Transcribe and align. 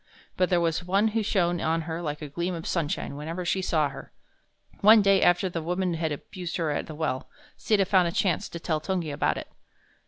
But 0.35 0.49
there 0.49 0.59
was 0.59 0.83
one 0.83 1.09
who 1.09 1.21
shone 1.21 1.61
on 1.61 1.81
her 1.81 2.01
like 2.01 2.23
a 2.23 2.27
gleam 2.27 2.55
of 2.55 2.65
sunshine 2.65 3.15
whenever 3.15 3.45
she 3.45 3.61
saw 3.61 3.89
her. 3.89 4.11
One 4.79 5.03
day 5.03 5.21
after 5.21 5.47
the 5.47 5.61
woman 5.61 5.93
had 5.93 6.11
abused 6.11 6.57
her 6.57 6.71
at 6.71 6.87
the 6.87 6.95
well, 6.95 7.29
Sita 7.55 7.85
found 7.85 8.07
a 8.07 8.11
chance 8.11 8.49
to 8.49 8.59
tell 8.59 8.81
Tungi 8.81 9.11
about 9.13 9.37
it. 9.37 9.49